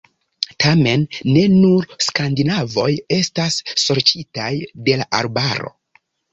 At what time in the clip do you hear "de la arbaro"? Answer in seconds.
4.89-5.75